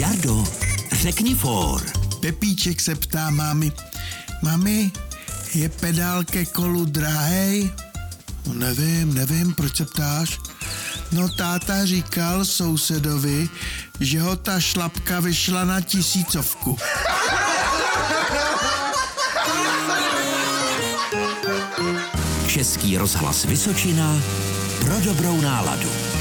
[0.00, 0.44] Jardo,
[0.92, 1.82] řekni for.
[2.20, 3.72] Pepíček se ptá mámy,
[4.42, 4.90] mami,
[5.54, 7.70] je pedál ke kolu drahej?
[8.46, 10.38] No nevím, nevím, proč se ptáš?
[11.12, 13.48] No táta říkal sousedovi,
[14.00, 16.78] že ho ta šlapka vyšla na tisícovku.
[22.46, 24.22] Český rozhlas Vysočina
[24.80, 26.19] pro dobrou náladu.